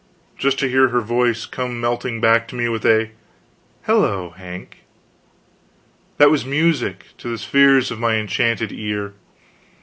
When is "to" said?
0.57-0.67, 2.47-2.55, 7.89-7.95